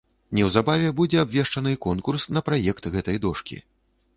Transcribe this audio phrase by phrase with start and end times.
[0.37, 3.63] Неўзабаве будзе абвешчаны конкурс на праект гэтай дошкі.